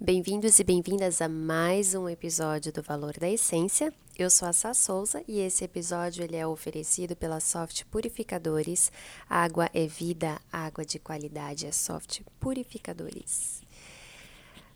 Bem-vindos 0.00 0.58
e 0.58 0.64
bem-vindas 0.64 1.22
a 1.22 1.28
mais 1.28 1.94
um 1.94 2.08
episódio 2.08 2.72
do 2.72 2.82
Valor 2.82 3.12
da 3.20 3.30
Essência. 3.30 3.94
Eu 4.18 4.28
sou 4.30 4.48
a 4.48 4.52
Sá 4.52 4.74
Souza 4.74 5.22
e 5.28 5.38
esse 5.38 5.62
episódio 5.62 6.24
ele 6.24 6.34
é 6.34 6.44
oferecido 6.44 7.14
pela 7.14 7.38
Soft 7.38 7.84
Purificadores. 7.84 8.90
Água 9.28 9.70
é 9.72 9.86
vida, 9.86 10.40
água 10.52 10.84
de 10.84 10.98
qualidade 10.98 11.66
é 11.66 11.70
Soft 11.70 12.22
Purificadores. 12.40 13.62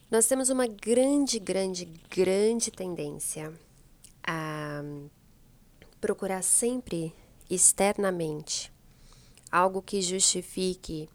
Nós 0.09 0.27
temos 0.27 0.49
uma 0.49 0.69
grande, 0.69 1.41
grande, 1.41 1.87
grande 2.09 2.71
tendência 2.71 3.53
a 4.27 4.83
procurar 6.01 6.43
sempre 6.43 7.15
externamente 7.49 8.73
algo 9.51 9.81
que 9.81 10.03
justifique 10.03 11.09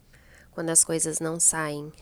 quando 0.52 0.70
as 0.70 0.82
coisas 0.82 1.20
não 1.20 1.38
saem 1.38 1.92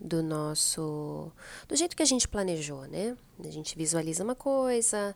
do 0.00 0.22
nosso. 0.22 1.30
do 1.68 1.76
jeito 1.76 1.94
que 1.94 2.02
a 2.02 2.06
gente 2.06 2.26
planejou, 2.26 2.82
né? 2.86 3.16
A 3.38 3.50
gente 3.50 3.76
visualiza 3.76 4.24
uma 4.24 4.34
coisa, 4.34 5.14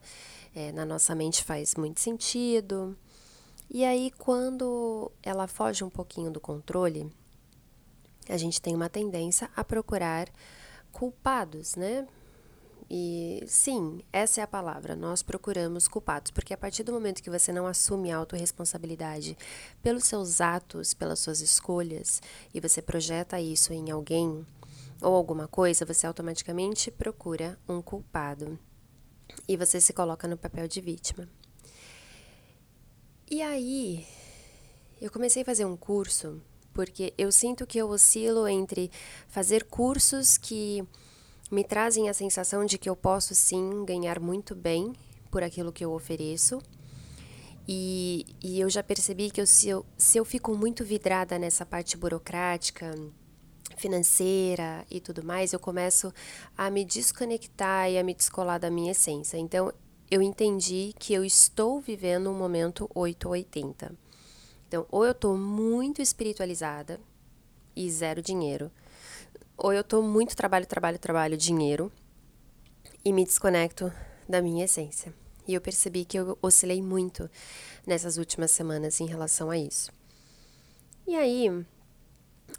é, 0.54 0.70
na 0.72 0.84
nossa 0.84 1.14
mente 1.14 1.42
faz 1.42 1.74
muito 1.74 2.00
sentido. 2.00 2.96
E 3.70 3.84
aí, 3.84 4.12
quando 4.18 5.10
ela 5.22 5.46
foge 5.46 5.82
um 5.82 5.90
pouquinho 5.90 6.30
do 6.30 6.38
controle, 6.38 7.10
a 8.28 8.36
gente 8.36 8.60
tem 8.60 8.74
uma 8.74 8.88
tendência 8.88 9.50
a 9.56 9.64
procurar 9.64 10.28
culpados, 10.92 11.74
né? 11.74 12.06
E 12.96 13.42
sim, 13.48 14.02
essa 14.12 14.40
é 14.40 14.44
a 14.44 14.46
palavra. 14.46 14.94
Nós 14.94 15.20
procuramos 15.20 15.88
culpados, 15.88 16.30
porque 16.30 16.54
a 16.54 16.56
partir 16.56 16.84
do 16.84 16.92
momento 16.92 17.24
que 17.24 17.28
você 17.28 17.52
não 17.52 17.66
assume 17.66 18.12
a 18.12 18.16
autorresponsabilidade 18.16 19.36
pelos 19.82 20.04
seus 20.04 20.40
atos, 20.40 20.94
pelas 20.94 21.18
suas 21.18 21.40
escolhas, 21.40 22.22
e 22.54 22.60
você 22.60 22.80
projeta 22.80 23.40
isso 23.40 23.72
em 23.72 23.90
alguém, 23.90 24.46
ou 25.02 25.12
alguma 25.12 25.48
coisa, 25.48 25.84
você 25.84 26.06
automaticamente 26.06 26.88
procura 26.88 27.58
um 27.68 27.82
culpado 27.82 28.56
e 29.48 29.56
você 29.56 29.80
se 29.80 29.92
coloca 29.92 30.28
no 30.28 30.36
papel 30.36 30.68
de 30.68 30.80
vítima. 30.80 31.28
E 33.28 33.42
aí, 33.42 34.06
eu 35.00 35.10
comecei 35.10 35.42
a 35.42 35.44
fazer 35.44 35.64
um 35.64 35.76
curso 35.76 36.40
porque 36.72 37.12
eu 37.18 37.32
sinto 37.32 37.66
que 37.66 37.78
eu 37.78 37.88
oscilo 37.88 38.46
entre 38.46 38.88
fazer 39.26 39.64
cursos 39.64 40.38
que 40.38 40.86
me 41.54 41.62
trazem 41.62 42.08
a 42.08 42.14
sensação 42.14 42.66
de 42.66 42.76
que 42.76 42.90
eu 42.90 42.96
posso 42.96 43.34
sim 43.34 43.84
ganhar 43.84 44.18
muito 44.18 44.54
bem 44.54 44.92
por 45.30 45.42
aquilo 45.42 45.72
que 45.72 45.84
eu 45.84 45.92
ofereço. 45.92 46.60
E, 47.66 48.26
e 48.42 48.60
eu 48.60 48.68
já 48.68 48.82
percebi 48.82 49.30
que 49.30 49.40
eu, 49.40 49.46
se, 49.46 49.68
eu, 49.68 49.86
se 49.96 50.18
eu 50.18 50.24
fico 50.24 50.54
muito 50.54 50.84
vidrada 50.84 51.38
nessa 51.38 51.64
parte 51.64 51.96
burocrática, 51.96 52.92
financeira 53.76 54.84
e 54.90 55.00
tudo 55.00 55.24
mais, 55.24 55.52
eu 55.52 55.60
começo 55.60 56.12
a 56.58 56.68
me 56.70 56.84
desconectar 56.84 57.88
e 57.88 57.98
a 57.98 58.02
me 58.02 58.14
descolar 58.14 58.58
da 58.58 58.70
minha 58.70 58.90
essência. 58.90 59.38
Então, 59.38 59.72
eu 60.10 60.20
entendi 60.20 60.92
que 60.98 61.14
eu 61.14 61.24
estou 61.24 61.80
vivendo 61.80 62.28
um 62.30 62.36
momento 62.36 62.90
880. 62.94 63.94
Então, 64.68 64.86
ou 64.90 65.04
eu 65.04 65.12
estou 65.12 65.38
muito 65.38 66.02
espiritualizada 66.02 67.00
e 67.76 67.88
zero 67.90 68.20
dinheiro, 68.20 68.70
ou 69.56 69.72
eu 69.72 69.80
estou 69.80 70.02
muito 70.02 70.36
trabalho, 70.36 70.66
trabalho, 70.66 70.98
trabalho, 70.98 71.36
dinheiro 71.36 71.92
e 73.04 73.12
me 73.12 73.24
desconecto 73.24 73.92
da 74.28 74.40
minha 74.40 74.64
essência. 74.64 75.12
E 75.46 75.54
eu 75.54 75.60
percebi 75.60 76.04
que 76.04 76.18
eu 76.18 76.38
oscilei 76.40 76.82
muito 76.82 77.30
nessas 77.86 78.16
últimas 78.16 78.50
semanas 78.50 79.00
em 79.00 79.06
relação 79.06 79.50
a 79.50 79.58
isso. 79.58 79.92
E 81.06 81.14
aí, 81.14 81.66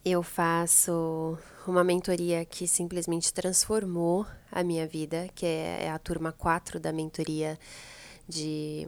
eu 0.04 0.22
faço 0.22 1.38
uma 1.68 1.84
mentoria 1.84 2.46
que 2.46 2.68
simplesmente 2.68 3.34
transformou 3.34 4.26
a 4.52 4.64
minha 4.64 4.88
vida, 4.88 5.28
que 5.34 5.46
é, 5.46 5.86
é 5.86 5.90
a 5.90 5.98
turma 5.98 6.32
4 6.32 6.80
da 6.80 6.92
mentoria 6.92 7.58
de 8.28 8.88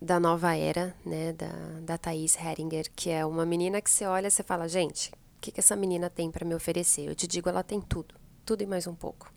da 0.00 0.18
nova 0.18 0.56
era, 0.56 0.96
né, 1.06 1.32
da, 1.32 1.52
da 1.80 1.96
Thaís 1.96 2.36
Heringer, 2.36 2.90
que 2.96 3.08
é 3.08 3.24
uma 3.24 3.46
menina 3.46 3.80
que 3.80 3.88
você 3.88 4.04
olha 4.04 4.26
e 4.26 4.30
você 4.32 4.42
fala, 4.42 4.68
gente, 4.68 5.12
que, 5.42 5.50
que 5.50 5.60
essa 5.60 5.74
menina 5.74 6.08
tem 6.08 6.30
para 6.30 6.46
me 6.46 6.54
oferecer? 6.54 7.08
Eu 7.08 7.14
te 7.14 7.26
digo, 7.26 7.48
ela 7.48 7.64
tem 7.64 7.80
tudo, 7.80 8.14
tudo 8.46 8.62
e 8.62 8.66
mais 8.66 8.86
um 8.86 8.94
pouco. 8.94 9.30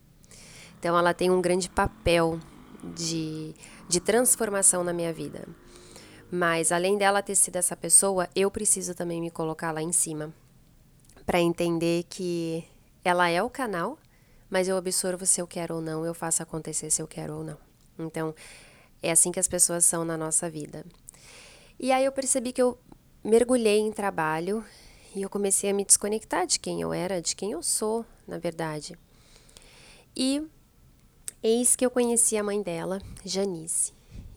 Então, 0.80 0.98
ela 0.98 1.14
tem 1.14 1.32
um 1.32 1.42
grande 1.42 1.68
papel 1.68 2.40
de, 2.94 3.56
de 3.90 4.00
transformação 4.00 4.84
na 4.84 4.94
minha 4.94 5.12
vida. 5.12 5.48
Mas 6.32 6.72
além 6.72 6.98
dela 6.98 7.24
ter 7.24 7.36
sido 7.36 7.56
essa 7.56 7.76
pessoa, 7.76 8.30
eu 8.36 8.52
preciso 8.52 8.94
também 8.94 9.20
me 9.20 9.32
colocar 9.32 9.72
lá 9.72 9.82
em 9.82 9.92
cima 9.92 10.32
para 11.26 11.40
entender 11.40 12.04
que 12.04 12.64
ela 13.04 13.28
é 13.30 13.42
o 13.42 13.50
canal, 13.50 13.98
mas 14.48 14.68
eu 14.68 14.78
absorvo 14.78 15.26
se 15.26 15.42
eu 15.42 15.48
quero 15.48 15.76
ou 15.76 15.82
não, 15.82 16.06
eu 16.06 16.14
faço 16.14 16.44
acontecer 16.44 16.92
se 16.92 17.02
eu 17.02 17.08
quero 17.08 17.38
ou 17.38 17.44
não. 17.44 17.58
Então, 17.98 18.36
é 19.02 19.12
assim 19.12 19.32
que 19.32 19.40
as 19.40 19.48
pessoas 19.48 19.86
são 19.86 20.06
na 20.06 20.16
nossa 20.16 20.50
vida. 20.50 20.86
E 21.80 21.92
aí 21.92 22.06
eu 22.06 22.12
percebi 22.12 22.54
que 22.54 22.62
eu 22.62 22.78
mergulhei 23.24 23.80
em 23.80 23.92
trabalho 23.92 24.64
e 25.16 25.22
eu 25.22 25.30
comecei 25.30 25.70
a 25.70 25.74
me 25.74 25.86
desconectar 25.86 26.46
de 26.46 26.60
quem 26.60 26.82
eu 26.82 26.94
era, 26.94 27.22
de 27.22 27.36
quem 27.36 27.52
eu 27.52 27.64
sou, 27.64 28.06
na 28.28 28.38
verdade. 28.38 28.98
E 30.16 30.44
eis 31.42 31.76
que 31.76 31.86
eu 31.86 31.90
conheci 31.90 32.38
a 32.38 32.44
mãe 32.44 32.62
dela, 32.62 33.02
Janice 33.24 33.96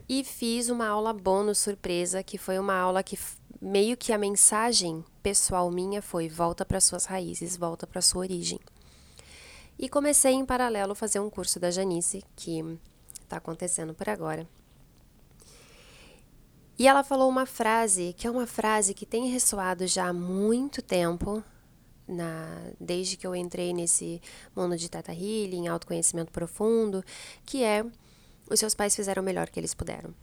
e 0.08 0.24
fiz 0.24 0.70
uma 0.70 0.88
aula 0.88 1.12
bônus 1.12 1.58
surpresa, 1.58 2.22
que 2.22 2.38
foi 2.38 2.58
uma 2.58 2.74
aula 2.74 3.02
que 3.02 3.18
meio 3.60 3.96
que 3.96 4.12
a 4.12 4.18
mensagem 4.18 5.04
pessoal 5.22 5.70
minha 5.70 6.00
foi 6.00 6.28
volta 6.28 6.64
para 6.64 6.80
suas 6.80 7.04
raízes, 7.04 7.56
volta 7.56 7.86
para 7.86 8.00
sua 8.00 8.20
origem. 8.20 8.58
E 9.78 9.88
comecei 9.88 10.32
em 10.32 10.46
paralelo 10.46 10.94
fazer 10.94 11.20
um 11.20 11.28
curso 11.28 11.60
da 11.60 11.70
Janice, 11.70 12.24
que 12.34 12.78
está 13.20 13.36
acontecendo 13.36 13.92
por 13.92 14.08
agora. 14.08 14.48
E 16.78 16.86
ela 16.86 17.02
falou 17.02 17.28
uma 17.28 17.44
frase, 17.44 18.14
que 18.16 18.26
é 18.26 18.30
uma 18.30 18.46
frase 18.46 18.94
que 18.94 19.04
tem 19.04 19.26
ressoado 19.28 19.86
já 19.86 20.08
há 20.08 20.12
muito 20.12 20.80
tempo, 20.80 21.42
na, 22.06 22.70
desde 22.80 23.16
que 23.16 23.26
eu 23.26 23.34
entrei 23.34 23.72
nesse 23.72 24.22
mundo 24.54 24.76
de 24.76 24.88
Tata 24.88 25.12
Healing, 25.12 25.66
autoconhecimento 25.66 26.30
profundo, 26.30 27.04
que 27.44 27.64
é 27.64 27.84
os 28.48 28.60
seus 28.60 28.74
pais 28.74 28.94
fizeram 28.94 29.22
o 29.22 29.26
melhor 29.26 29.50
que 29.50 29.58
eles 29.58 29.74
puderam. 29.74 30.14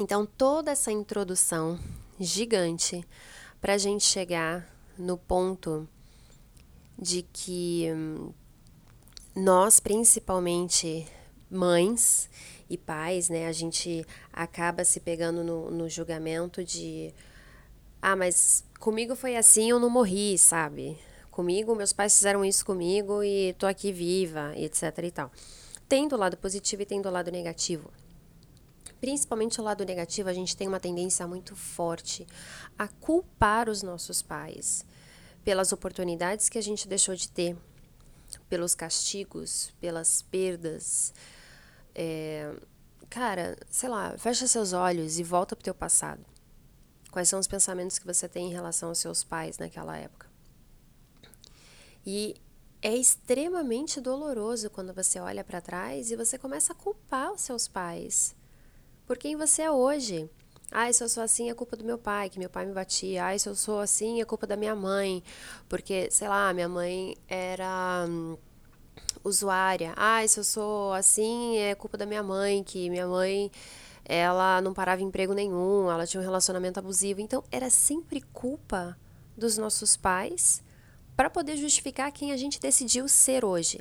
Então, 0.00 0.26
toda 0.26 0.72
essa 0.72 0.90
introdução 0.90 1.78
gigante 2.18 3.04
para 3.60 3.74
a 3.74 3.78
gente 3.78 4.04
chegar 4.04 4.68
no 4.98 5.16
ponto 5.16 5.88
de 6.98 7.22
que 7.22 7.86
hum, 7.94 8.32
nós, 9.34 9.78
principalmente 9.78 11.06
mães 11.50 12.28
e 12.68 12.76
pais, 12.76 13.28
né, 13.28 13.46
a 13.46 13.52
gente 13.52 14.04
acaba 14.32 14.84
se 14.84 15.00
pegando 15.00 15.42
no, 15.42 15.70
no 15.70 15.88
julgamento 15.88 16.62
de 16.64 17.14
ah, 18.00 18.14
mas 18.14 18.64
comigo 18.78 19.16
foi 19.16 19.36
assim, 19.36 19.70
eu 19.70 19.80
não 19.80 19.90
morri, 19.90 20.38
sabe? 20.38 20.96
Comigo, 21.30 21.74
meus 21.74 21.92
pais 21.92 22.16
fizeram 22.16 22.44
isso 22.44 22.64
comigo 22.64 23.22
e 23.22 23.52
tô 23.54 23.66
aqui 23.66 23.92
viva, 23.92 24.52
etc 24.56 24.82
e 25.02 25.10
tal. 25.10 25.32
Tem 25.88 26.06
do 26.06 26.16
lado 26.16 26.36
positivo 26.36 26.82
e 26.82 26.86
tem 26.86 27.00
do 27.00 27.10
lado 27.10 27.30
negativo. 27.30 27.90
Principalmente 29.00 29.60
o 29.60 29.64
lado 29.64 29.84
negativo, 29.84 30.28
a 30.28 30.32
gente 30.32 30.56
tem 30.56 30.66
uma 30.66 30.80
tendência 30.80 31.26
muito 31.26 31.54
forte 31.54 32.26
a 32.78 32.88
culpar 32.88 33.68
os 33.68 33.82
nossos 33.82 34.20
pais 34.20 34.84
pelas 35.44 35.72
oportunidades 35.72 36.48
que 36.48 36.58
a 36.58 36.62
gente 36.62 36.88
deixou 36.88 37.14
de 37.14 37.28
ter, 37.28 37.56
pelos 38.48 38.74
castigos, 38.74 39.72
pelas 39.80 40.22
perdas. 40.22 41.14
É, 42.00 42.54
cara, 43.10 43.58
sei 43.68 43.88
lá, 43.88 44.16
fecha 44.16 44.46
seus 44.46 44.72
olhos 44.72 45.18
e 45.18 45.24
volta 45.24 45.56
pro 45.56 45.64
teu 45.64 45.74
passado. 45.74 46.24
Quais 47.10 47.28
são 47.28 47.40
os 47.40 47.48
pensamentos 47.48 47.98
que 47.98 48.06
você 48.06 48.28
tem 48.28 48.46
em 48.46 48.52
relação 48.52 48.90
aos 48.90 48.98
seus 48.98 49.24
pais 49.24 49.58
naquela 49.58 49.96
época? 49.96 50.28
E 52.06 52.36
é 52.80 52.94
extremamente 52.94 54.00
doloroso 54.00 54.70
quando 54.70 54.94
você 54.94 55.18
olha 55.18 55.42
para 55.42 55.60
trás 55.60 56.12
e 56.12 56.16
você 56.16 56.38
começa 56.38 56.72
a 56.72 56.76
culpar 56.76 57.32
os 57.32 57.40
seus 57.40 57.66
pais 57.66 58.36
por 59.04 59.18
quem 59.18 59.34
você 59.34 59.62
é 59.62 59.70
hoje. 59.70 60.30
Ah, 60.70 60.92
se 60.92 61.02
eu 61.02 61.08
sou 61.08 61.24
assim 61.24 61.50
é 61.50 61.54
culpa 61.54 61.76
do 61.76 61.82
meu 61.82 61.98
pai, 61.98 62.30
que 62.30 62.38
meu 62.38 62.48
pai 62.48 62.64
me 62.64 62.72
batia. 62.72 63.26
Ah, 63.26 63.36
se 63.36 63.48
eu 63.48 63.56
sou 63.56 63.80
assim 63.80 64.20
é 64.20 64.24
culpa 64.24 64.46
da 64.46 64.54
minha 64.54 64.76
mãe, 64.76 65.20
porque, 65.68 66.10
sei 66.12 66.28
lá, 66.28 66.52
minha 66.54 66.68
mãe 66.68 67.16
era 67.26 68.06
hum, 68.08 68.36
usuária. 69.24 69.92
Ah, 69.96 70.26
se 70.26 70.40
eu 70.40 70.44
sou 70.44 70.92
assim 70.92 71.58
é 71.58 71.74
culpa 71.74 71.96
da 71.96 72.06
minha 72.06 72.22
mãe, 72.22 72.62
que 72.62 72.88
minha 72.90 73.06
mãe 73.06 73.50
ela 74.04 74.60
não 74.62 74.72
parava 74.72 75.02
emprego 75.02 75.34
nenhum, 75.34 75.90
ela 75.90 76.06
tinha 76.06 76.20
um 76.20 76.24
relacionamento 76.24 76.78
abusivo. 76.78 77.20
Então, 77.20 77.44
era 77.50 77.68
sempre 77.68 78.22
culpa 78.32 78.96
dos 79.36 79.58
nossos 79.58 79.96
pais 79.96 80.62
para 81.14 81.28
poder 81.28 81.56
justificar 81.56 82.10
quem 82.10 82.32
a 82.32 82.36
gente 82.36 82.58
decidiu 82.58 83.06
ser 83.06 83.44
hoje. 83.44 83.80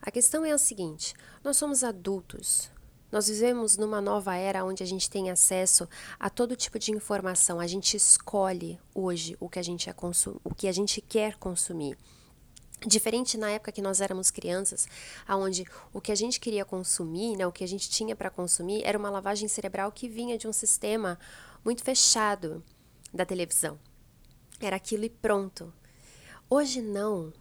A 0.00 0.10
questão 0.10 0.44
é 0.44 0.52
a 0.52 0.58
seguinte: 0.58 1.14
nós 1.44 1.56
somos 1.56 1.84
adultos, 1.84 2.70
Nós 3.10 3.28
vivemos 3.28 3.76
numa 3.76 4.00
nova 4.00 4.34
era 4.36 4.64
onde 4.64 4.82
a 4.82 4.86
gente 4.86 5.08
tem 5.08 5.30
acesso 5.30 5.88
a 6.18 6.28
todo 6.28 6.56
tipo 6.56 6.78
de 6.78 6.90
informação. 6.90 7.60
A 7.60 7.66
gente 7.66 7.96
escolhe 7.96 8.78
hoje 8.94 9.36
o 9.38 9.48
que 9.48 9.58
a 9.58 9.62
gente, 9.62 9.88
é 9.88 9.94
o 10.44 10.54
que 10.54 10.66
a 10.66 10.72
gente 10.72 11.00
quer 11.00 11.36
consumir. 11.36 11.96
Diferente 12.84 13.38
na 13.38 13.50
época 13.50 13.72
que 13.72 13.80
nós 13.80 14.00
éramos 14.00 14.30
crianças, 14.30 14.86
aonde 15.26 15.64
o 15.92 16.00
que 16.00 16.12
a 16.12 16.14
gente 16.14 16.38
queria 16.38 16.64
consumir, 16.64 17.36
né, 17.36 17.46
o 17.46 17.52
que 17.52 17.64
a 17.64 17.68
gente 17.68 17.88
tinha 17.88 18.14
para 18.14 18.28
consumir, 18.28 18.82
era 18.84 18.98
uma 18.98 19.08
lavagem 19.08 19.48
cerebral 19.48 19.90
que 19.90 20.08
vinha 20.08 20.36
de 20.36 20.46
um 20.46 20.52
sistema 20.52 21.18
muito 21.64 21.82
fechado 21.82 22.62
da 23.12 23.24
televisão. 23.24 23.78
Era 24.60 24.76
aquilo 24.76 25.04
e 25.04 25.10
pronto. 25.10 25.72
Hoje 26.48 26.82
não. 26.82 27.32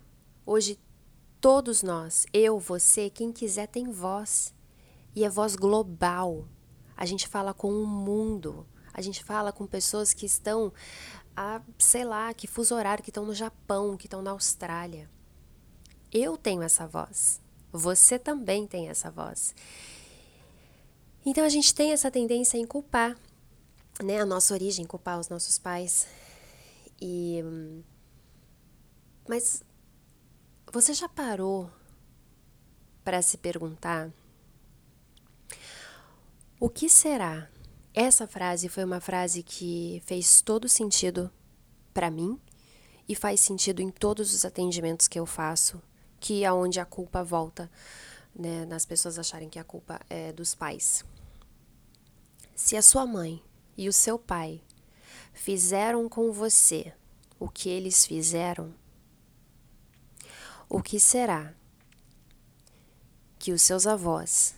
Hoje 0.45 0.79
todos 1.41 1.83
nós, 1.83 2.25
eu, 2.33 2.57
você, 2.57 3.09
quem 3.09 3.31
quiser 3.31 3.67
tem 3.67 3.91
voz. 3.91 4.53
E 5.15 5.23
é 5.23 5.29
voz 5.29 5.55
global. 5.55 6.47
A 6.95 7.05
gente 7.05 7.27
fala 7.27 7.53
com 7.53 7.71
o 7.71 7.85
mundo. 7.85 8.65
A 8.93 9.01
gente 9.01 9.23
fala 9.23 9.51
com 9.51 9.67
pessoas 9.67 10.13
que 10.13 10.25
estão 10.25 10.73
a, 11.35 11.61
sei 11.77 12.05
lá, 12.05 12.33
que 12.33 12.47
fuso 12.47 12.73
horário, 12.73 13.03
que 13.03 13.09
estão 13.09 13.25
no 13.25 13.33
Japão, 13.33 13.97
que 13.97 14.07
estão 14.07 14.21
na 14.21 14.31
Austrália. 14.31 15.09
Eu 16.17 16.37
tenho 16.37 16.63
essa 16.63 16.87
voz. 16.87 17.41
Você 17.73 18.17
também 18.17 18.65
tem 18.65 18.87
essa 18.87 19.11
voz. 19.11 19.53
Então 21.25 21.43
a 21.43 21.49
gente 21.49 21.75
tem 21.75 21.91
essa 21.91 22.09
tendência 22.09 22.57
em 22.57 22.65
culpar, 22.65 23.17
né, 24.01 24.21
a 24.21 24.25
nossa 24.25 24.53
origem, 24.53 24.85
culpar 24.85 25.19
os 25.19 25.27
nossos 25.27 25.59
pais. 25.59 26.07
E 27.01 27.43
mas 29.27 29.61
você 30.71 30.93
já 30.93 31.09
parou 31.09 31.69
para 33.03 33.21
se 33.21 33.37
perguntar 33.37 34.09
o 36.61 36.69
que 36.69 36.87
será? 36.87 37.49
Essa 37.93 38.25
frase 38.25 38.69
foi 38.69 38.85
uma 38.85 39.01
frase 39.01 39.43
que 39.43 40.01
fez 40.05 40.41
todo 40.41 40.69
sentido 40.69 41.29
para 41.93 42.09
mim 42.09 42.39
e 43.05 43.13
faz 43.15 43.41
sentido 43.41 43.81
em 43.81 43.89
todos 43.89 44.33
os 44.33 44.45
atendimentos 44.45 45.09
que 45.09 45.19
eu 45.19 45.25
faço 45.25 45.81
que 46.19 46.43
é 46.43 46.51
onde 46.51 46.79
a 46.79 46.85
culpa 46.85 47.23
volta, 47.23 47.69
né, 48.35 48.65
nas 48.65 48.85
pessoas 48.85 49.17
acharem 49.17 49.49
que 49.49 49.59
a 49.59 49.63
culpa 49.63 49.99
é 50.09 50.31
dos 50.31 50.55
pais. 50.55 51.03
Se 52.55 52.75
a 52.75 52.81
sua 52.81 53.05
mãe 53.05 53.43
e 53.77 53.87
o 53.87 53.93
seu 53.93 54.17
pai 54.17 54.61
fizeram 55.33 56.07
com 56.07 56.31
você 56.31 56.93
o 57.39 57.49
que 57.49 57.69
eles 57.69 58.05
fizeram, 58.05 58.73
o 60.69 60.81
que 60.81 60.99
será 60.99 61.53
que 63.37 63.51
os 63.51 63.61
seus 63.61 63.85
avós 63.85 64.55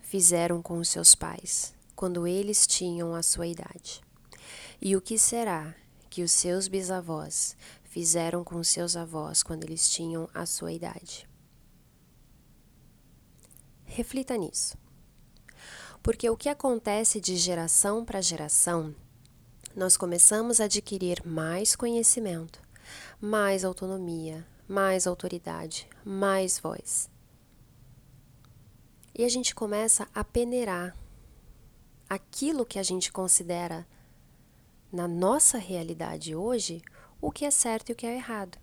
fizeram 0.00 0.62
com 0.62 0.78
os 0.78 0.88
seus 0.88 1.14
pais 1.14 1.74
quando 1.94 2.26
eles 2.26 2.66
tinham 2.66 3.14
a 3.14 3.22
sua 3.22 3.46
idade? 3.46 4.02
E 4.80 4.96
o 4.96 5.00
que 5.00 5.18
será 5.18 5.74
que 6.08 6.22
os 6.22 6.30
seus 6.30 6.68
bisavós 6.68 7.56
fizeram 7.94 8.42
com 8.42 8.60
seus 8.64 8.96
avós 8.96 9.40
quando 9.40 9.62
eles 9.62 9.88
tinham 9.88 10.28
a 10.34 10.44
sua 10.44 10.72
idade. 10.72 11.28
Reflita 13.84 14.36
nisso. 14.36 14.76
Porque 16.02 16.28
o 16.28 16.36
que 16.36 16.48
acontece 16.48 17.20
de 17.20 17.36
geração 17.36 18.04
para 18.04 18.20
geração, 18.20 18.92
nós 19.76 19.96
começamos 19.96 20.60
a 20.60 20.64
adquirir 20.64 21.24
mais 21.24 21.76
conhecimento, 21.76 22.60
mais 23.20 23.64
autonomia, 23.64 24.44
mais 24.66 25.06
autoridade, 25.06 25.88
mais 26.04 26.58
voz. 26.58 27.08
E 29.14 29.24
a 29.24 29.28
gente 29.28 29.54
começa 29.54 30.08
a 30.12 30.24
peneirar 30.24 30.96
aquilo 32.10 32.66
que 32.66 32.80
a 32.80 32.82
gente 32.82 33.12
considera 33.12 33.86
na 34.90 35.06
nossa 35.06 35.58
realidade 35.58 36.34
hoje 36.34 36.82
o 37.24 37.32
que 37.32 37.46
é 37.46 37.50
certo 37.50 37.88
e 37.88 37.92
o 37.92 37.96
que 37.96 38.06
é 38.06 38.14
errado. 38.14 38.58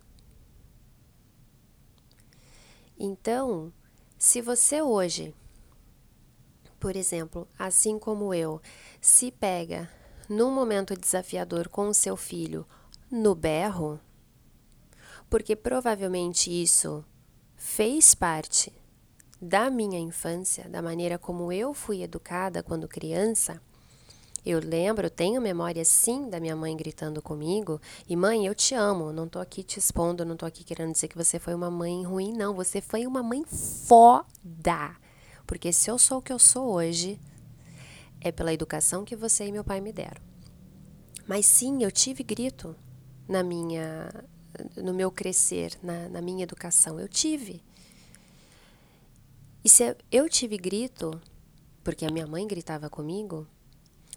Então, 2.95 3.73
se 4.19 4.39
você 4.39 4.83
hoje, 4.83 5.33
por 6.79 6.95
exemplo, 6.95 7.47
assim 7.57 7.97
como 7.97 8.35
eu, 8.35 8.61
se 9.01 9.31
pega 9.31 9.89
num 10.29 10.51
momento 10.51 10.95
desafiador 10.95 11.69
com 11.69 11.87
o 11.87 11.93
seu 11.93 12.15
filho 12.15 12.63
no 13.09 13.33
berro, 13.33 13.99
porque 15.27 15.55
provavelmente 15.55 16.51
isso 16.51 17.03
fez 17.55 18.13
parte 18.13 18.71
da 19.41 19.71
minha 19.71 19.99
infância, 19.99 20.69
da 20.69 20.83
maneira 20.83 21.17
como 21.17 21.51
eu 21.51 21.73
fui 21.73 22.03
educada 22.03 22.61
quando 22.61 22.87
criança, 22.87 23.59
eu 24.43 24.59
lembro, 24.59 25.07
tenho 25.09 25.39
memória 25.39 25.85
sim 25.85 26.27
da 26.27 26.39
minha 26.39 26.55
mãe 26.55 26.75
gritando 26.75 27.21
comigo. 27.21 27.79
E 28.09 28.15
mãe, 28.15 28.45
eu 28.47 28.55
te 28.55 28.73
amo. 28.73 29.13
Não 29.13 29.27
tô 29.27 29.39
aqui 29.39 29.63
te 29.63 29.77
expondo, 29.77 30.25
não 30.25 30.35
tô 30.35 30.47
aqui 30.47 30.63
querendo 30.63 30.93
dizer 30.93 31.07
que 31.07 31.17
você 31.17 31.37
foi 31.37 31.53
uma 31.53 31.69
mãe 31.69 32.03
ruim, 32.03 32.33
não. 32.33 32.55
Você 32.55 32.81
foi 32.81 33.05
uma 33.05 33.21
mãe 33.21 33.43
foda. 33.45 34.97
Porque 35.45 35.71
se 35.71 35.91
eu 35.91 35.99
sou 35.99 36.17
o 36.17 36.21
que 36.21 36.33
eu 36.33 36.39
sou 36.39 36.73
hoje, 36.73 37.19
é 38.19 38.31
pela 38.31 38.51
educação 38.51 39.05
que 39.05 39.15
você 39.15 39.45
e 39.45 39.51
meu 39.51 39.63
pai 39.63 39.79
me 39.79 39.93
deram. 39.93 40.21
Mas 41.27 41.45
sim, 41.45 41.83
eu 41.83 41.91
tive 41.91 42.23
grito 42.23 42.75
na 43.27 43.43
minha, 43.43 44.09
no 44.75 44.93
meu 44.93 45.11
crescer, 45.11 45.77
na, 45.83 46.09
na 46.09 46.21
minha 46.21 46.43
educação. 46.43 46.99
Eu 46.99 47.07
tive. 47.07 47.61
E 49.63 49.69
se 49.69 49.95
eu 50.11 50.27
tive 50.27 50.57
grito, 50.57 51.21
porque 51.83 52.05
a 52.05 52.11
minha 52.11 52.25
mãe 52.25 52.47
gritava 52.47 52.89
comigo, 52.89 53.47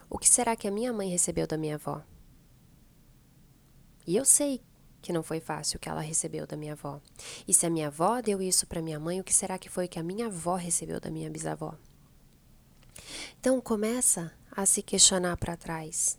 o 0.09 0.19
que 0.19 0.29
será 0.29 0.57
que 0.57 0.69
a 0.69 0.71
minha 0.71 0.93
mãe 0.93 1.09
recebeu 1.09 1.47
da 1.47 1.57
minha 1.57 1.75
avó? 1.77 2.03
E 4.07 4.17
eu 4.17 4.25
sei 4.25 4.63
que 5.01 5.13
não 5.13 5.23
foi 5.23 5.41
fácil 5.41 5.77
o 5.77 5.81
que 5.81 5.89
ela 5.89 6.01
recebeu 6.01 6.47
da 6.47 6.57
minha 6.57 6.73
avó. 6.73 7.01
E 7.47 7.53
se 7.53 7.67
a 7.67 7.71
minha 7.71 7.89
avó 7.89 8.21
deu 8.23 8.41
isso 8.41 8.67
para 8.67 8.81
minha 8.81 8.99
mãe, 8.99 9.21
o 9.21 9.25
que 9.25 9.35
será 9.35 9.59
que 9.59 9.69
foi 9.69 9.87
que 9.87 9.99
a 9.99 10.03
minha 10.03 10.27
avó 10.27 10.55
recebeu 10.57 10.99
da 10.99 11.11
minha 11.11 11.31
bisavó? 11.31 11.75
Então 13.39 13.61
começa 13.61 14.33
a 14.51 14.65
se 14.65 14.83
questionar 14.83 15.37
para 15.37 15.57
trás. 15.57 16.19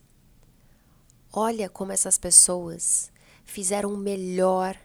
Olha 1.34 1.68
como 1.68 1.92
essas 1.92 2.18
pessoas 2.18 3.12
fizeram 3.44 3.94
o 3.94 3.98
melhor, 3.98 4.78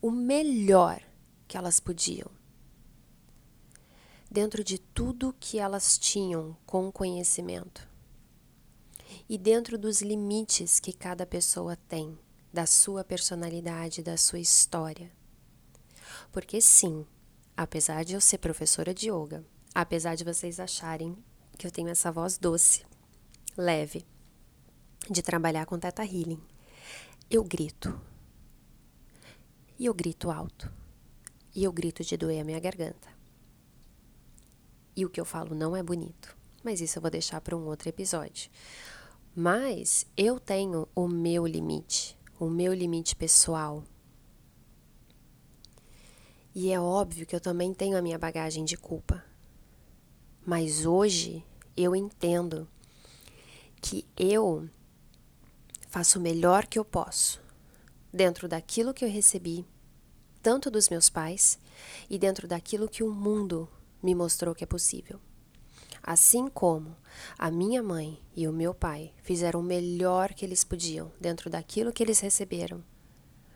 o 0.00 0.10
melhor 0.10 1.02
que 1.46 1.56
elas 1.56 1.80
podiam. 1.80 2.30
Dentro 4.30 4.64
de 4.64 4.78
tudo 4.78 5.36
que 5.38 5.58
elas 5.58 5.98
tinham 5.98 6.56
com 6.64 6.90
conhecimento 6.90 7.91
e 9.28 9.38
dentro 9.38 9.78
dos 9.78 10.02
limites 10.02 10.80
que 10.80 10.92
cada 10.92 11.26
pessoa 11.26 11.76
tem, 11.88 12.18
da 12.52 12.66
sua 12.66 13.02
personalidade, 13.02 14.02
da 14.02 14.16
sua 14.16 14.38
história. 14.38 15.10
Porque 16.30 16.60
sim, 16.60 17.06
apesar 17.56 18.04
de 18.04 18.14
eu 18.14 18.20
ser 18.20 18.38
professora 18.38 18.92
de 18.92 19.10
yoga, 19.10 19.44
apesar 19.74 20.14
de 20.14 20.24
vocês 20.24 20.60
acharem 20.60 21.16
que 21.58 21.66
eu 21.66 21.70
tenho 21.70 21.88
essa 21.88 22.12
voz 22.12 22.38
doce, 22.38 22.84
leve, 23.56 24.06
de 25.10 25.22
trabalhar 25.22 25.66
com 25.66 25.78
Teta 25.78 26.04
Healing, 26.04 26.42
eu 27.30 27.42
grito. 27.42 27.98
E 29.78 29.86
eu 29.86 29.94
grito 29.94 30.30
alto. 30.30 30.72
E 31.54 31.64
eu 31.64 31.72
grito 31.72 32.04
de 32.04 32.16
doer 32.16 32.40
a 32.40 32.44
minha 32.44 32.60
garganta. 32.60 33.08
E 34.94 35.04
o 35.04 35.10
que 35.10 35.20
eu 35.20 35.24
falo 35.24 35.54
não 35.54 35.74
é 35.74 35.82
bonito, 35.82 36.36
mas 36.62 36.80
isso 36.80 36.98
eu 36.98 37.02
vou 37.02 37.10
deixar 37.10 37.40
para 37.40 37.56
um 37.56 37.66
outro 37.66 37.88
episódio. 37.88 38.50
Mas 39.34 40.04
eu 40.14 40.38
tenho 40.38 40.86
o 40.94 41.08
meu 41.08 41.46
limite, 41.46 42.18
o 42.38 42.50
meu 42.50 42.74
limite 42.74 43.16
pessoal. 43.16 43.82
E 46.54 46.70
é 46.70 46.78
óbvio 46.78 47.24
que 47.24 47.34
eu 47.34 47.40
também 47.40 47.72
tenho 47.72 47.96
a 47.96 48.02
minha 48.02 48.18
bagagem 48.18 48.62
de 48.62 48.76
culpa. 48.76 49.24
Mas 50.44 50.84
hoje 50.84 51.42
eu 51.74 51.96
entendo 51.96 52.68
que 53.80 54.06
eu 54.18 54.68
faço 55.88 56.18
o 56.18 56.22
melhor 56.22 56.66
que 56.66 56.78
eu 56.78 56.84
posso 56.84 57.40
dentro 58.12 58.46
daquilo 58.46 58.92
que 58.92 59.02
eu 59.02 59.08
recebi, 59.08 59.64
tanto 60.42 60.70
dos 60.70 60.90
meus 60.90 61.08
pais 61.08 61.58
e 62.10 62.18
dentro 62.18 62.46
daquilo 62.46 62.86
que 62.86 63.02
o 63.02 63.10
mundo 63.10 63.66
me 64.02 64.14
mostrou 64.14 64.54
que 64.54 64.64
é 64.64 64.66
possível. 64.66 65.18
Assim 66.02 66.48
como 66.48 66.96
a 67.38 67.50
minha 67.50 67.80
mãe 67.80 68.20
e 68.34 68.48
o 68.48 68.52
meu 68.52 68.74
pai 68.74 69.12
fizeram 69.22 69.60
o 69.60 69.62
melhor 69.62 70.34
que 70.34 70.44
eles 70.44 70.64
podiam 70.64 71.12
dentro 71.20 71.48
daquilo 71.48 71.92
que 71.92 72.02
eles 72.02 72.18
receberam, 72.18 72.82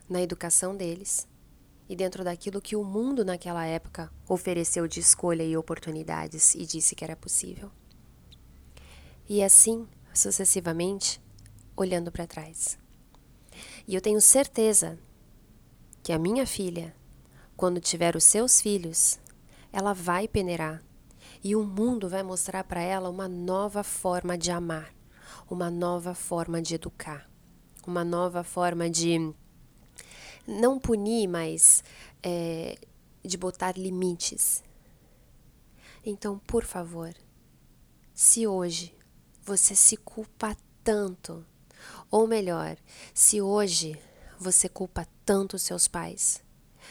na 0.09 0.21
educação 0.21 0.75
deles 0.75 1.27
e 1.89 1.95
dentro 1.95 2.23
daquilo 2.23 2.61
que 2.61 2.75
o 2.75 2.83
mundo 2.83 3.25
naquela 3.25 3.65
época 3.65 4.11
ofereceu 4.27 4.87
de 4.87 4.99
escolha 4.99 5.43
e 5.43 5.57
oportunidades 5.57 6.55
e 6.55 6.65
disse 6.65 6.95
que 6.95 7.03
era 7.03 7.15
possível. 7.15 7.69
E 9.27 9.43
assim, 9.43 9.85
sucessivamente, 10.13 11.21
olhando 11.75 12.11
para 12.11 12.27
trás. 12.27 12.77
E 13.85 13.93
eu 13.93 14.01
tenho 14.01 14.21
certeza 14.21 14.97
que 16.01 16.13
a 16.13 16.19
minha 16.19 16.47
filha, 16.47 16.95
quando 17.57 17.81
tiver 17.81 18.15
os 18.15 18.23
seus 18.23 18.61
filhos, 18.61 19.19
ela 19.71 19.93
vai 19.93 20.27
peneirar 20.27 20.81
E 21.47 21.55
o 21.55 21.63
mundo 21.63 22.09
vai 22.09 22.23
mostrar 22.23 22.65
para 22.65 22.81
ela 22.81 23.09
uma 23.09 23.25
nova 23.25 23.81
forma 23.81 24.37
de 24.37 24.51
amar, 24.51 24.93
uma 25.49 25.71
nova 25.71 26.13
forma 26.13 26.61
de 26.61 26.75
educar, 26.75 27.25
uma 27.85 28.03
nova 28.03 28.43
forma 28.43 28.89
de 28.89 29.33
não 30.45 30.77
punir, 30.77 31.25
mas 31.25 31.85
é, 32.21 32.77
de 33.23 33.37
botar 33.37 33.77
limites. 33.77 34.61
Então, 36.05 36.37
por 36.37 36.65
favor, 36.65 37.15
se 38.13 38.45
hoje 38.45 38.93
você 39.41 39.73
se 39.73 39.95
culpa 39.95 40.53
tanto, 40.83 41.45
ou 42.11 42.27
melhor, 42.27 42.75
se 43.13 43.41
hoje 43.41 43.97
você 44.37 44.67
culpa 44.67 45.07
tanto 45.23 45.57
seus 45.57 45.87
pais 45.87 46.43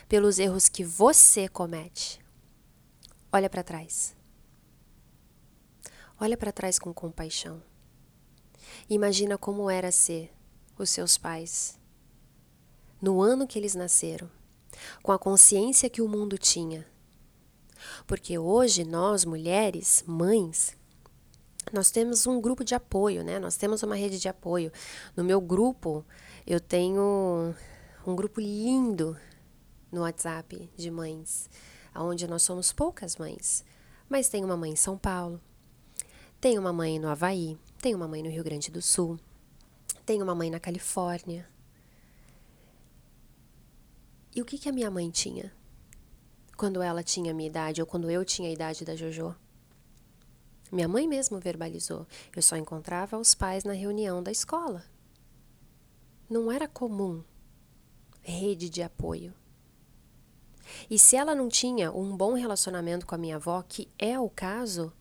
pelos 0.08 0.38
erros 0.38 0.66
que 0.66 0.82
você 0.82 1.46
comete, 1.46 2.25
olha 3.30 3.50
para 3.50 3.62
trás. 3.62 4.15
Olha 6.18 6.37
para 6.37 6.52
trás 6.52 6.78
com 6.78 6.94
compaixão. 6.94 7.62
Imagina 8.88 9.37
como 9.37 9.68
era 9.68 9.92
ser 9.92 10.32
os 10.78 10.88
seus 10.88 11.18
pais 11.18 11.78
no 13.00 13.20
ano 13.20 13.46
que 13.46 13.58
eles 13.58 13.75
nasceram, 13.75 14.30
com 15.02 15.12
a 15.12 15.18
consciência 15.18 15.90
que 15.90 16.00
o 16.00 16.08
mundo 16.08 16.38
tinha. 16.38 16.87
Porque 18.06 18.38
hoje 18.38 18.82
nós, 18.85 19.25
mulheres, 19.26 20.02
mães, 20.06 20.76
nós 21.70 21.90
temos 21.90 22.26
um 22.26 22.40
grupo 22.40 22.64
de 22.64 22.75
apoio, 22.75 23.23
né? 23.23 23.38
Nós 23.38 23.56
temos 23.56 23.82
uma 23.82 23.94
rede 23.94 24.18
de 24.18 24.28
apoio. 24.28 24.73
No 25.14 25.23
meu 25.23 25.40
grupo, 25.40 26.04
eu 26.46 26.61
tenho 26.61 27.54
um 28.06 28.16
grupo 28.16 28.40
lindo 28.40 29.16
no 29.92 30.00
WhatsApp 30.00 30.70
de 30.76 30.90
mães, 30.90 31.50
onde 31.94 32.26
nós 32.26 32.42
somos 32.42 32.73
poucas 32.73 33.16
mães, 33.16 33.64
mas 34.08 34.28
tem 34.28 34.44
uma 34.44 34.56
mãe 34.56 34.73
em 34.73 34.76
São 34.76 34.96
Paulo, 34.96 35.40
tem 36.40 36.58
uma 36.58 36.72
mãe 36.72 36.98
no 36.98 37.08
Havaí, 37.08 37.58
tem 37.80 37.94
uma 37.94 38.08
mãe 38.08 38.22
no 38.22 38.30
Rio 38.30 38.44
Grande 38.44 38.70
do 38.70 38.82
Sul, 38.82 39.18
tem 40.04 40.22
uma 40.22 40.34
mãe 40.34 40.50
na 40.50 40.60
Califórnia, 40.60 41.48
e 44.36 44.42
o 44.42 44.44
que, 44.44 44.58
que 44.58 44.68
a 44.68 44.72
minha 44.72 44.90
mãe 44.90 45.10
tinha? 45.10 45.50
Quando 46.58 46.82
ela 46.82 47.02
tinha 47.02 47.30
a 47.30 47.34
minha 47.34 47.48
idade 47.48 47.80
ou 47.80 47.86
quando 47.86 48.10
eu 48.10 48.22
tinha 48.22 48.50
a 48.50 48.52
idade 48.52 48.84
da 48.84 48.94
Jojo? 48.94 49.34
Minha 50.70 50.86
mãe 50.86 51.08
mesmo 51.08 51.40
verbalizou. 51.40 52.06
Eu 52.34 52.42
só 52.42 52.54
encontrava 52.54 53.16
os 53.16 53.34
pais 53.34 53.64
na 53.64 53.72
reunião 53.72 54.22
da 54.22 54.30
escola. 54.30 54.84
Não 56.28 56.52
era 56.52 56.68
comum 56.68 57.24
rede 58.22 58.68
de 58.68 58.82
apoio. 58.82 59.32
E 60.90 60.98
se 60.98 61.16
ela 61.16 61.34
não 61.34 61.48
tinha 61.48 61.90
um 61.90 62.14
bom 62.14 62.34
relacionamento 62.34 63.06
com 63.06 63.14
a 63.14 63.18
minha 63.18 63.36
avó, 63.36 63.64
que 63.66 63.88
é 63.98 64.20
o 64.20 64.28
caso, 64.28 64.92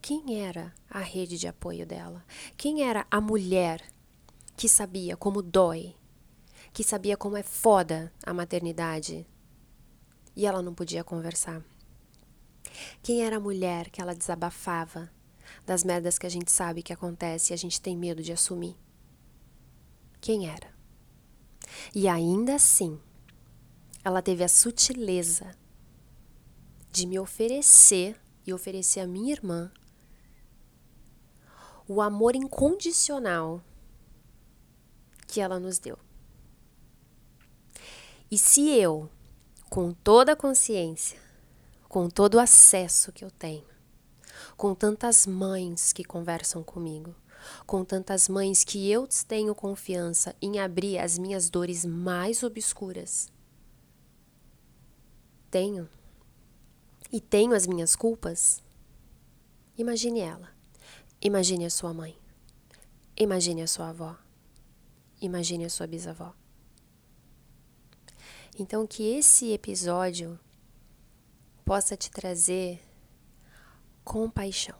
quem 0.00 0.40
era 0.42 0.74
a 0.88 1.00
rede 1.00 1.38
de 1.38 1.48
apoio 1.48 1.86
dela? 1.86 2.24
Quem 2.56 2.82
era 2.82 3.06
a 3.10 3.20
mulher 3.20 3.82
que 4.56 4.68
sabia 4.68 5.16
como 5.16 5.42
dói 5.42 5.94
que 6.72 6.84
sabia 6.84 7.16
como 7.16 7.36
é 7.36 7.42
foda 7.42 8.12
a 8.24 8.32
maternidade 8.32 9.26
e 10.36 10.46
ela 10.46 10.62
não 10.62 10.74
podia 10.74 11.02
conversar? 11.02 11.62
Quem 13.02 13.24
era 13.24 13.36
a 13.36 13.40
mulher 13.40 13.90
que 13.90 14.00
ela 14.00 14.14
desabafava 14.14 15.10
das 15.66 15.82
merdas 15.82 16.18
que 16.18 16.26
a 16.26 16.30
gente 16.30 16.52
sabe 16.52 16.82
que 16.82 16.92
acontece 16.92 17.52
e 17.52 17.54
a 17.54 17.56
gente 17.56 17.80
tem 17.80 17.96
medo 17.96 18.22
de 18.22 18.32
assumir? 18.32 18.76
Quem 20.20 20.48
era? 20.48 20.72
E 21.94 22.06
ainda 22.06 22.54
assim, 22.54 23.00
ela 24.04 24.22
teve 24.22 24.44
a 24.44 24.48
sutileza 24.48 25.56
de 26.92 27.06
me 27.06 27.18
oferecer 27.18 28.20
e 28.46 28.52
oferecer 28.52 29.00
a 29.00 29.06
minha 29.06 29.32
irmã 29.32 29.70
o 31.88 32.02
amor 32.02 32.36
incondicional 32.36 33.62
que 35.26 35.40
ela 35.40 35.58
nos 35.58 35.78
deu. 35.78 35.98
E 38.30 38.36
se 38.36 38.68
eu, 38.68 39.08
com 39.70 39.92
toda 39.92 40.32
a 40.32 40.36
consciência, 40.36 41.18
com 41.88 42.10
todo 42.10 42.34
o 42.34 42.40
acesso 42.40 43.10
que 43.10 43.24
eu 43.24 43.30
tenho, 43.30 43.66
com 44.54 44.74
tantas 44.74 45.26
mães 45.26 45.92
que 45.92 46.04
conversam 46.04 46.62
comigo, 46.62 47.14
com 47.66 47.84
tantas 47.84 48.28
mães 48.28 48.64
que 48.64 48.90
eu 48.90 49.08
tenho 49.26 49.54
confiança 49.54 50.36
em 50.42 50.58
abrir 50.58 50.98
as 50.98 51.16
minhas 51.16 51.48
dores 51.48 51.86
mais 51.86 52.42
obscuras, 52.42 53.32
tenho 55.50 55.88
e 57.10 57.18
tenho 57.18 57.54
as 57.54 57.66
minhas 57.66 57.96
culpas, 57.96 58.62
imagine 59.78 60.20
ela, 60.20 60.57
imagine 61.20 61.66
a 61.66 61.70
sua 61.70 61.92
mãe, 61.92 62.16
imagine 63.16 63.62
a 63.62 63.66
sua 63.66 63.88
avó, 63.88 64.16
imagine 65.20 65.64
a 65.64 65.70
sua 65.70 65.86
bisavó. 65.86 66.34
Então, 68.58 68.86
que 68.86 69.02
esse 69.02 69.52
episódio 69.52 70.38
possa 71.64 71.96
te 71.96 72.10
trazer 72.10 72.80
compaixão. 74.02 74.76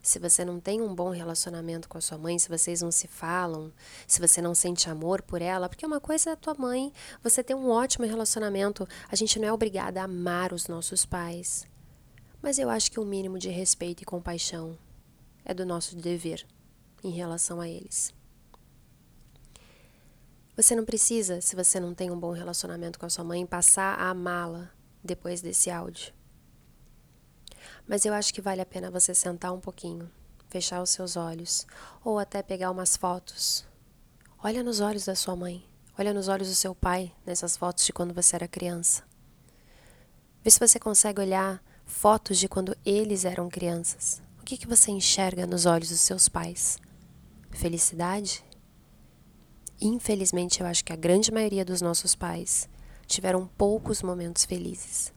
Se 0.00 0.18
você 0.18 0.44
não 0.44 0.58
tem 0.58 0.80
um 0.80 0.94
bom 0.94 1.10
relacionamento 1.10 1.88
com 1.88 1.98
a 1.98 2.00
sua 2.00 2.16
mãe, 2.16 2.38
se 2.38 2.48
vocês 2.48 2.80
não 2.80 2.90
se 2.90 3.06
falam, 3.06 3.70
se 4.06 4.20
você 4.20 4.40
não 4.40 4.54
sente 4.54 4.88
amor 4.88 5.20
por 5.20 5.42
ela, 5.42 5.68
porque 5.68 5.84
uma 5.84 6.00
coisa 6.00 6.30
é 6.30 6.32
a 6.32 6.36
tua 6.36 6.54
mãe, 6.54 6.90
você 7.22 7.44
tem 7.44 7.54
um 7.54 7.68
ótimo 7.68 8.06
relacionamento, 8.06 8.88
a 9.10 9.14
gente 9.14 9.38
não 9.38 9.46
é 9.46 9.52
obrigada 9.52 10.00
a 10.00 10.04
amar 10.04 10.54
os 10.54 10.66
nossos 10.66 11.04
pais. 11.04 11.66
Mas 12.40 12.58
eu 12.58 12.70
acho 12.70 12.90
que 12.90 13.00
o 13.00 13.02
um 13.02 13.06
mínimo 13.06 13.38
de 13.38 13.48
respeito 13.48 14.02
e 14.02 14.06
compaixão 14.06 14.78
é 15.44 15.52
do 15.52 15.66
nosso 15.66 15.96
dever 15.96 16.46
em 17.02 17.10
relação 17.10 17.60
a 17.60 17.68
eles. 17.68 18.14
Você 20.56 20.74
não 20.74 20.84
precisa, 20.84 21.40
se 21.40 21.54
você 21.54 21.78
não 21.78 21.94
tem 21.94 22.10
um 22.10 22.18
bom 22.18 22.32
relacionamento 22.32 22.98
com 22.98 23.06
a 23.06 23.10
sua 23.10 23.24
mãe, 23.24 23.46
passar 23.46 23.98
a 23.98 24.10
amá-la 24.10 24.70
depois 25.02 25.40
desse 25.40 25.70
áudio. 25.70 26.12
Mas 27.86 28.04
eu 28.04 28.12
acho 28.12 28.34
que 28.34 28.40
vale 28.40 28.60
a 28.60 28.66
pena 28.66 28.90
você 28.90 29.14
sentar 29.14 29.52
um 29.52 29.60
pouquinho, 29.60 30.10
fechar 30.48 30.82
os 30.82 30.90
seus 30.90 31.16
olhos, 31.16 31.66
ou 32.04 32.18
até 32.18 32.42
pegar 32.42 32.70
umas 32.70 32.96
fotos. 32.96 33.64
Olha 34.42 34.62
nos 34.62 34.80
olhos 34.80 35.04
da 35.04 35.14
sua 35.14 35.36
mãe, 35.36 35.64
olha 35.98 36.12
nos 36.12 36.28
olhos 36.28 36.48
do 36.48 36.54
seu 36.54 36.74
pai 36.74 37.14
nessas 37.24 37.56
fotos 37.56 37.84
de 37.86 37.92
quando 37.92 38.12
você 38.12 38.36
era 38.36 38.48
criança. 38.48 39.02
Vê 40.42 40.50
se 40.50 40.60
você 40.60 40.78
consegue 40.78 41.20
olhar 41.20 41.62
fotos 41.88 42.38
de 42.38 42.46
quando 42.46 42.76
eles 42.84 43.24
eram 43.24 43.48
crianças. 43.48 44.22
O 44.40 44.44
que, 44.44 44.58
que 44.58 44.68
você 44.68 44.90
enxerga 44.92 45.46
nos 45.46 45.66
olhos 45.66 45.88
dos 45.88 46.00
seus 46.00 46.28
pais? 46.28 46.78
Felicidade? 47.50 48.44
Infelizmente, 49.80 50.60
eu 50.60 50.66
acho 50.66 50.84
que 50.84 50.92
a 50.92 50.96
grande 50.96 51.32
maioria 51.32 51.64
dos 51.64 51.80
nossos 51.80 52.14
pais 52.14 52.68
tiveram 53.06 53.48
poucos 53.56 54.02
momentos 54.02 54.44
felizes. 54.44 55.12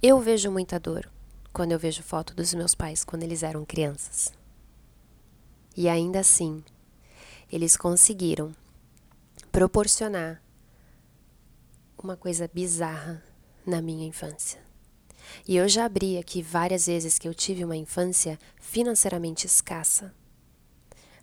Eu 0.00 0.20
vejo 0.20 0.50
muita 0.50 0.78
dor 0.78 1.10
quando 1.52 1.72
eu 1.72 1.78
vejo 1.78 2.02
foto 2.02 2.34
dos 2.34 2.54
meus 2.54 2.74
pais 2.74 3.04
quando 3.04 3.24
eles 3.24 3.42
eram 3.42 3.64
crianças. 3.64 4.32
E 5.76 5.88
ainda 5.88 6.20
assim, 6.20 6.62
eles 7.50 7.76
conseguiram 7.76 8.54
proporcionar 9.50 10.40
uma 11.98 12.16
coisa 12.16 12.48
bizarra 12.52 13.22
na 13.66 13.82
minha 13.82 14.06
infância. 14.06 14.60
E 15.46 15.56
eu 15.56 15.68
já 15.68 15.84
abri 15.84 16.16
aqui 16.16 16.40
várias 16.40 16.86
vezes 16.86 17.18
que 17.18 17.26
eu 17.26 17.34
tive 17.34 17.64
uma 17.64 17.76
infância 17.76 18.38
financeiramente 18.60 19.46
escassa 19.46 20.14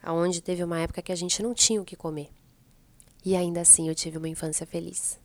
aonde 0.04 0.42
teve 0.42 0.62
uma 0.62 0.82
época 0.82 1.02
que 1.02 1.14
a 1.14 1.16
gente 1.16 1.42
não 1.42 1.54
tinha 1.54 1.82
o 1.82 1.86
que 1.86 1.96
comer. 1.96 2.30
E 3.24 3.38
ainda 3.38 3.62
assim 3.62 3.88
eu 3.88 3.96
tive 3.96 4.18
uma 4.18 4.28
infância 4.28 4.68
feliz. 4.68 5.18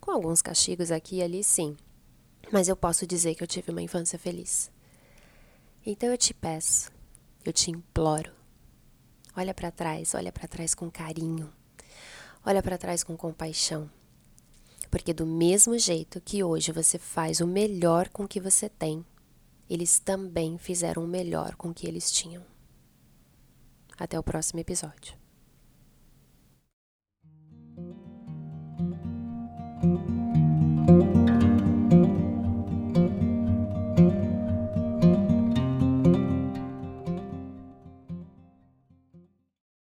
Com 0.00 0.12
alguns 0.12 0.40
castigos 0.40 0.92
aqui 0.92 1.16
e 1.16 1.22
ali, 1.22 1.42
sim, 1.42 1.76
mas 2.52 2.68
eu 2.68 2.76
posso 2.76 3.04
dizer 3.04 3.34
que 3.34 3.42
eu 3.42 3.48
tive 3.48 3.72
uma 3.72 3.82
infância 3.82 4.16
feliz. 4.16 4.70
Então 5.84 6.08
eu 6.08 6.16
te 6.16 6.32
peço, 6.32 6.90
eu 7.44 7.52
te 7.52 7.70
imploro, 7.70 8.32
olha 9.36 9.52
para 9.52 9.72
trás, 9.72 10.14
olha 10.14 10.30
para 10.30 10.46
trás 10.46 10.74
com 10.74 10.88
carinho, 10.88 11.52
olha 12.46 12.62
para 12.62 12.78
trás 12.78 13.02
com 13.02 13.16
compaixão. 13.16 13.90
Porque 14.94 15.12
do 15.12 15.26
mesmo 15.26 15.76
jeito 15.76 16.20
que 16.20 16.44
hoje 16.44 16.70
você 16.70 17.00
faz 17.00 17.40
o 17.40 17.48
melhor 17.48 18.08
com 18.10 18.22
o 18.22 18.28
que 18.28 18.38
você 18.38 18.68
tem, 18.68 19.04
eles 19.68 19.98
também 19.98 20.56
fizeram 20.56 21.02
o 21.02 21.08
melhor 21.08 21.56
com 21.56 21.70
o 21.70 21.74
que 21.74 21.84
eles 21.84 22.12
tinham. 22.12 22.44
Até 23.98 24.16
o 24.16 24.22
próximo 24.22 24.60
episódio. 24.60 25.23